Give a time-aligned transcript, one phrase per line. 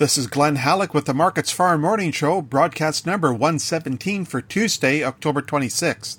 [0.00, 5.04] This is Glen Hallick with the Markets Farm Morning Show, broadcast number 117 for Tuesday,
[5.04, 6.16] October 26th.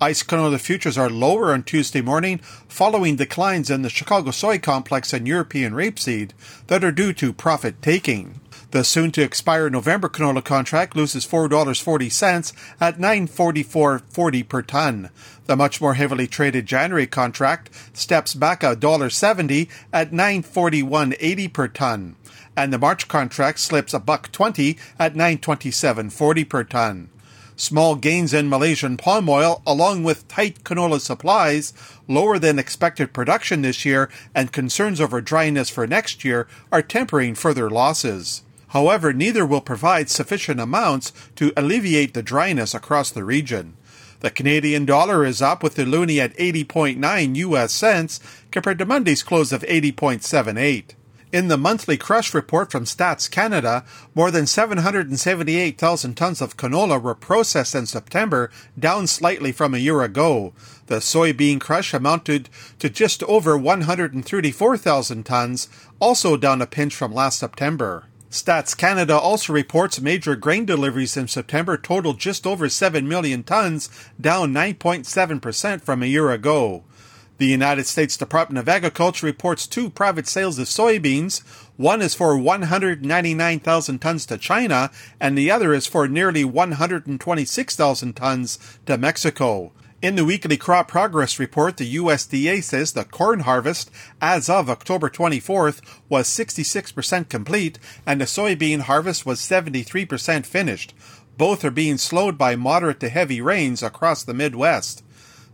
[0.00, 5.12] ICE canola futures are lower on Tuesday morning following declines in the Chicago soy complex
[5.12, 6.30] and European rapeseed
[6.68, 8.40] that are due to profit taking.
[8.70, 15.10] The soon to expire November canola contract loses $4.40 at 944.40 per ton.
[15.46, 22.16] The much more heavily traded January contract steps back a $1.70 at 941.80 per ton
[22.58, 27.08] and the March contract slips a buck 20 at 927.40 per ton.
[27.54, 31.72] Small gains in Malaysian palm oil, along with tight canola supplies,
[32.08, 37.36] lower than expected production this year, and concerns over dryness for next year are tempering
[37.36, 38.42] further losses.
[38.68, 43.76] However, neither will provide sufficient amounts to alleviate the dryness across the region.
[44.20, 49.22] The Canadian dollar is up with the loonie at 80.9 US cents compared to Monday's
[49.22, 50.94] close of 80.78.
[51.30, 57.14] In the monthly crush report from Stats Canada, more than 778,000 tons of canola were
[57.14, 60.54] processed in September, down slightly from a year ago.
[60.86, 65.68] The soybean crush amounted to just over 134,000 tons,
[66.00, 68.06] also down a pinch from last September.
[68.30, 73.88] Stats Canada also reports major grain deliveries in September totaled just over 7 million tons,
[74.20, 76.84] down 9.7% from a year ago.
[77.38, 81.40] The United States Department of Agriculture reports two private sales of soybeans.
[81.76, 88.58] One is for 199,000 tons to China, and the other is for nearly 126,000 tons
[88.84, 89.72] to Mexico.
[90.00, 95.10] In the weekly crop progress report, the USDA says the corn harvest as of October
[95.10, 100.94] 24th was 66% complete and the soybean harvest was 73% finished.
[101.36, 105.02] Both are being slowed by moderate to heavy rains across the Midwest.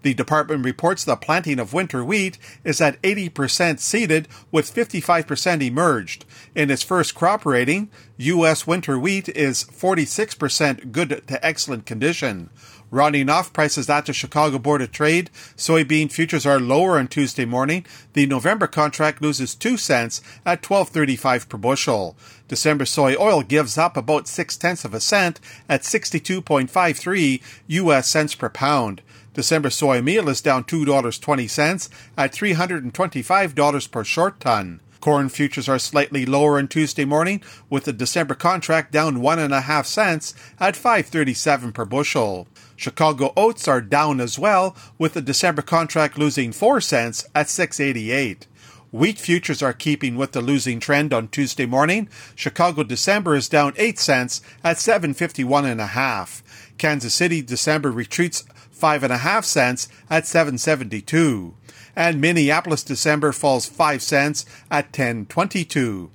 [0.03, 6.27] The department reports the planting of winter wheat is at 80% seeded with 55% emerged.
[6.55, 8.67] In its first crop rating, U.S.
[8.67, 12.51] winter wheat is 46% good to excellent condition.
[12.95, 17.45] Rounding off prices at the Chicago Board of Trade, soybean futures are lower on Tuesday
[17.45, 17.85] morning.
[18.13, 22.15] The November contract loses 2 cents at 12.35 per bushel.
[22.47, 28.37] December soy oil gives up about 6 tenths of a cent at 62.53 US cents
[28.37, 29.03] per pound.
[29.33, 34.79] December soy meal is down $2.20 at $325 per short ton.
[35.05, 39.53] Corn futures are slightly lower on Tuesday morning, with the December contract down one and
[39.53, 42.49] a half cents at 5.37 per bushel.
[42.75, 48.47] Chicago oats are down as well, with the December contract losing 4 cents at 6.88.
[48.93, 52.09] Wheat futures are keeping with the losing trend on Tuesday morning.
[52.35, 56.43] Chicago December is down 8 cents at 751 and a half.
[56.79, 61.55] Kansas City December retreats five and a half cents at 772.
[61.97, 66.11] And Minneapolis December falls five cents at 1022.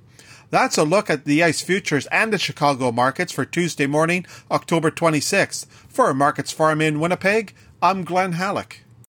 [0.50, 4.90] That's a look at the ICE futures and the Chicago markets for Tuesday morning, October
[4.90, 5.66] 26th.
[5.88, 8.78] For Markets Farm in Winnipeg, I'm Glen Hallick.